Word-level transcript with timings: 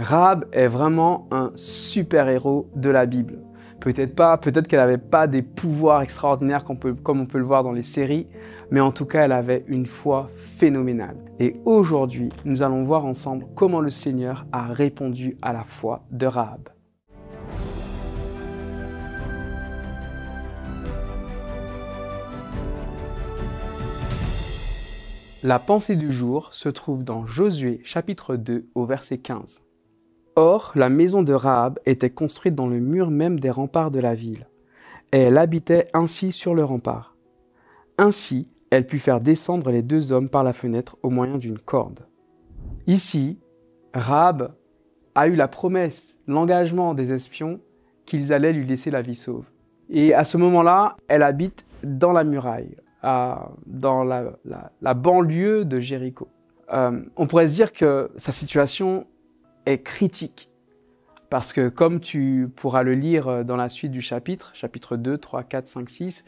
Rahab 0.00 0.46
est 0.52 0.66
vraiment 0.66 1.28
un 1.30 1.52
super-héros 1.56 2.70
de 2.74 2.88
la 2.88 3.04
Bible. 3.04 3.40
Peut-être 3.80 4.14
pas, 4.14 4.38
peut-être 4.38 4.66
qu'elle 4.66 4.80
n'avait 4.80 4.96
pas 4.96 5.26
des 5.26 5.42
pouvoirs 5.42 6.00
extraordinaires 6.00 6.64
comme 6.64 7.20
on 7.20 7.26
peut 7.26 7.38
le 7.38 7.44
voir 7.44 7.62
dans 7.62 7.72
les 7.72 7.82
séries, 7.82 8.26
mais 8.70 8.80
en 8.80 8.92
tout 8.92 9.04
cas, 9.04 9.26
elle 9.26 9.32
avait 9.32 9.62
une 9.68 9.84
foi 9.84 10.30
phénoménale. 10.30 11.18
Et 11.38 11.56
aujourd'hui, 11.66 12.30
nous 12.46 12.62
allons 12.62 12.82
voir 12.82 13.04
ensemble 13.04 13.44
comment 13.54 13.82
le 13.82 13.90
Seigneur 13.90 14.46
a 14.52 14.68
répondu 14.68 15.36
à 15.42 15.52
la 15.52 15.64
foi 15.64 16.02
de 16.10 16.24
Rahab. 16.24 16.70
La 25.42 25.58
pensée 25.58 25.96
du 25.96 26.10
jour 26.10 26.48
se 26.52 26.70
trouve 26.70 27.04
dans 27.04 27.26
Josué 27.26 27.82
chapitre 27.84 28.36
2 28.36 28.70
au 28.74 28.86
verset 28.86 29.18
15. 29.18 29.62
Or, 30.42 30.72
la 30.74 30.88
maison 30.88 31.22
de 31.22 31.34
Rahab 31.34 31.78
était 31.84 32.08
construite 32.08 32.54
dans 32.54 32.66
le 32.66 32.80
mur 32.80 33.10
même 33.10 33.38
des 33.38 33.50
remparts 33.50 33.90
de 33.90 34.00
la 34.00 34.14
ville, 34.14 34.46
et 35.12 35.18
elle 35.18 35.36
habitait 35.36 35.88
ainsi 35.92 36.32
sur 36.32 36.54
le 36.54 36.64
rempart. 36.64 37.14
Ainsi, 37.98 38.48
elle 38.70 38.86
put 38.86 38.98
faire 38.98 39.20
descendre 39.20 39.70
les 39.70 39.82
deux 39.82 40.12
hommes 40.12 40.30
par 40.30 40.42
la 40.42 40.54
fenêtre 40.54 40.96
au 41.02 41.10
moyen 41.10 41.36
d'une 41.36 41.58
corde. 41.58 42.06
Ici, 42.86 43.38
Rahab 43.92 44.54
a 45.14 45.28
eu 45.28 45.34
la 45.34 45.46
promesse, 45.46 46.18
l'engagement 46.26 46.94
des 46.94 47.12
espions 47.12 47.60
qu'ils 48.06 48.32
allaient 48.32 48.54
lui 48.54 48.64
laisser 48.64 48.90
la 48.90 49.02
vie 49.02 49.16
sauve. 49.16 49.44
Et 49.90 50.14
à 50.14 50.24
ce 50.24 50.38
moment-là, 50.38 50.96
elle 51.08 51.22
habite 51.22 51.66
dans 51.84 52.12
la 52.12 52.24
muraille 52.24 52.76
dans 53.02 54.04
la, 54.04 54.94
banlieue 54.94 55.66
de 55.66 55.80
Jéricho. 55.80 56.28
Euh, 56.72 57.02
on 57.16 57.26
pourrait 57.26 57.48
se 57.48 57.54
dire 57.54 57.74
que 57.74 58.10
sa 58.16 58.32
situation 58.32 59.06
est 59.66 59.82
critique. 59.82 60.48
Parce 61.28 61.52
que 61.52 61.68
comme 61.68 62.00
tu 62.00 62.48
pourras 62.56 62.82
le 62.82 62.94
lire 62.94 63.44
dans 63.44 63.56
la 63.56 63.68
suite 63.68 63.92
du 63.92 64.00
chapitre, 64.00 64.50
chapitre 64.54 64.96
2, 64.96 65.18
3, 65.18 65.44
4, 65.44 65.66
5, 65.68 65.88
6, 65.88 66.24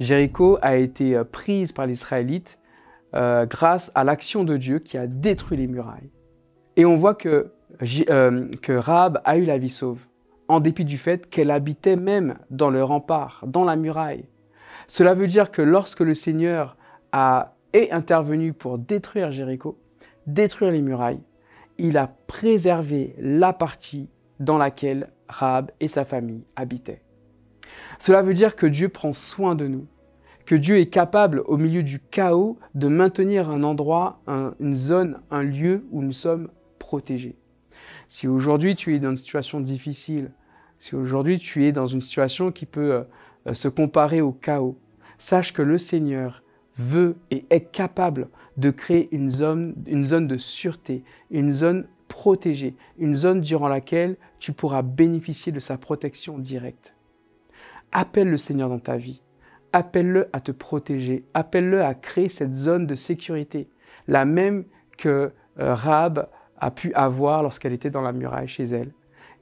Jéricho 0.00 0.58
a 0.60 0.76
été 0.76 1.22
prise 1.24 1.72
par 1.72 1.86
les 1.86 1.94
Israélites 1.94 2.58
euh, 3.14 3.46
grâce 3.46 3.92
à 3.94 4.02
l'action 4.02 4.42
de 4.42 4.56
Dieu 4.56 4.80
qui 4.80 4.98
a 4.98 5.06
détruit 5.06 5.56
les 5.56 5.68
murailles. 5.68 6.10
Et 6.76 6.84
on 6.84 6.96
voit 6.96 7.14
que, 7.14 7.52
euh, 8.10 8.48
que 8.60 8.80
a 9.24 9.36
eu 9.36 9.44
la 9.44 9.58
vie 9.58 9.70
sauve, 9.70 10.00
en 10.48 10.58
dépit 10.58 10.84
du 10.84 10.98
fait 10.98 11.30
qu'elle 11.30 11.52
habitait 11.52 11.94
même 11.94 12.36
dans 12.50 12.70
le 12.70 12.82
rempart, 12.82 13.44
dans 13.46 13.64
la 13.64 13.76
muraille. 13.76 14.24
Cela 14.88 15.14
veut 15.14 15.28
dire 15.28 15.52
que 15.52 15.62
lorsque 15.62 16.00
le 16.00 16.14
Seigneur 16.14 16.76
a, 17.12 17.54
est 17.72 17.92
intervenu 17.92 18.52
pour 18.52 18.78
détruire 18.78 19.30
Jéricho, 19.30 19.78
détruire 20.26 20.72
les 20.72 20.82
murailles, 20.82 21.20
il 21.78 21.96
a 21.96 22.06
préservé 22.26 23.14
la 23.18 23.52
partie 23.52 24.08
dans 24.40 24.58
laquelle 24.58 25.10
Rahab 25.28 25.70
et 25.80 25.88
sa 25.88 26.04
famille 26.04 26.44
habitaient. 26.56 27.02
Cela 27.98 28.22
veut 28.22 28.34
dire 28.34 28.56
que 28.56 28.66
Dieu 28.66 28.88
prend 28.88 29.12
soin 29.12 29.54
de 29.54 29.66
nous, 29.66 29.86
que 30.46 30.54
Dieu 30.54 30.78
est 30.78 30.86
capable, 30.86 31.42
au 31.46 31.56
milieu 31.56 31.82
du 31.82 32.00
chaos, 32.00 32.58
de 32.74 32.88
maintenir 32.88 33.50
un 33.50 33.62
endroit, 33.62 34.20
une 34.60 34.76
zone, 34.76 35.20
un 35.30 35.42
lieu 35.42 35.86
où 35.90 36.02
nous 36.02 36.12
sommes 36.12 36.50
protégés. 36.78 37.36
Si 38.08 38.28
aujourd'hui 38.28 38.76
tu 38.76 38.94
es 38.94 38.98
dans 38.98 39.10
une 39.10 39.16
situation 39.16 39.60
difficile, 39.60 40.30
si 40.78 40.94
aujourd'hui 40.94 41.38
tu 41.38 41.64
es 41.64 41.72
dans 41.72 41.86
une 41.86 42.02
situation 42.02 42.52
qui 42.52 42.66
peut 42.66 43.04
euh, 43.46 43.54
se 43.54 43.68
comparer 43.68 44.20
au 44.20 44.32
chaos, 44.32 44.78
sache 45.18 45.52
que 45.52 45.62
le 45.62 45.78
Seigneur 45.78 46.43
veut 46.76 47.16
et 47.30 47.44
est 47.50 47.70
capable 47.72 48.28
de 48.56 48.70
créer 48.70 49.08
une 49.12 49.30
zone, 49.30 49.74
une 49.86 50.04
zone 50.04 50.26
de 50.26 50.36
sûreté, 50.36 51.02
une 51.30 51.50
zone 51.50 51.86
protégée, 52.08 52.76
une 52.98 53.14
zone 53.14 53.40
durant 53.40 53.68
laquelle 53.68 54.16
tu 54.38 54.52
pourras 54.52 54.82
bénéficier 54.82 55.52
de 55.52 55.60
sa 55.60 55.76
protection 55.78 56.38
directe. 56.38 56.94
Appelle 57.92 58.30
le 58.30 58.36
Seigneur 58.36 58.68
dans 58.68 58.78
ta 58.78 58.96
vie. 58.96 59.22
Appelle-le 59.72 60.28
à 60.32 60.40
te 60.40 60.52
protéger. 60.52 61.24
Appelle-le 61.34 61.82
à 61.82 61.94
créer 61.94 62.28
cette 62.28 62.54
zone 62.54 62.86
de 62.86 62.94
sécurité, 62.94 63.68
la 64.06 64.24
même 64.24 64.64
que 64.96 65.32
euh, 65.58 65.76
a 66.58 66.70
pu 66.70 66.92
avoir 66.94 67.42
lorsqu'elle 67.42 67.72
était 67.72 67.90
dans 67.90 68.00
la 68.00 68.12
muraille 68.12 68.48
chez 68.48 68.64
elle. 68.64 68.92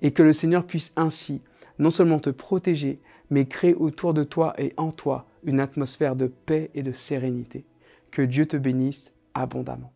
Et 0.00 0.12
que 0.12 0.22
le 0.22 0.32
Seigneur 0.32 0.65
puisse 0.65 0.92
ainsi 0.97 1.42
non 1.78 1.91
seulement 1.91 2.19
te 2.19 2.31
protéger, 2.31 3.00
mais 3.31 3.47
crée 3.47 3.75
autour 3.75 4.15
de 4.15 4.25
toi 4.25 4.54
et 4.59 4.72
en 4.76 4.91
toi 4.91 5.26
une 5.42 5.60
atmosphère 5.60 6.16
de 6.16 6.26
paix 6.26 6.70
et 6.75 6.82
de 6.82 6.92
sérénité. 6.92 7.66
Que 8.10 8.22
Dieu 8.22 8.47
te 8.47 8.56
bénisse 8.56 9.14
abondamment. 9.34 9.92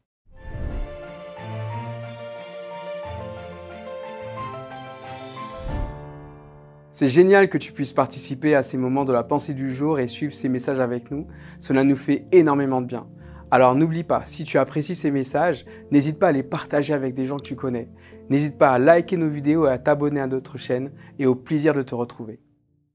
C'est 6.90 7.08
génial 7.08 7.50
que 7.50 7.58
tu 7.58 7.72
puisses 7.72 7.92
participer 7.92 8.54
à 8.54 8.62
ces 8.62 8.78
moments 8.78 9.04
de 9.04 9.12
la 9.12 9.22
pensée 9.22 9.52
du 9.52 9.70
jour 9.70 10.00
et 10.00 10.06
suivre 10.06 10.32
ces 10.32 10.48
messages 10.48 10.80
avec 10.80 11.10
nous. 11.10 11.26
Cela 11.58 11.84
nous 11.84 11.94
fait 11.94 12.26
énormément 12.32 12.80
de 12.80 12.86
bien. 12.86 13.06
Alors 13.50 13.74
n'oublie 13.74 14.02
pas, 14.02 14.22
si 14.24 14.44
tu 14.44 14.56
apprécies 14.56 14.94
ces 14.94 15.10
messages, 15.10 15.66
n'hésite 15.90 16.18
pas 16.18 16.28
à 16.28 16.32
les 16.32 16.42
partager 16.42 16.94
avec 16.94 17.14
des 17.14 17.26
gens 17.26 17.36
que 17.36 17.46
tu 17.46 17.54
connais. 17.54 17.90
N'hésite 18.30 18.56
pas 18.56 18.72
à 18.72 18.78
liker 18.78 19.18
nos 19.18 19.28
vidéos 19.28 19.66
et 19.66 19.70
à 19.70 19.78
t'abonner 19.78 20.20
à 20.20 20.26
notre 20.26 20.56
chaîne 20.56 20.90
et 21.18 21.26
au 21.26 21.34
plaisir 21.34 21.74
de 21.74 21.82
te 21.82 21.94
retrouver. 21.94 22.40